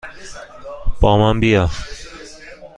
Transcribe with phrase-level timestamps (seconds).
[1.01, 1.69] با من بیا!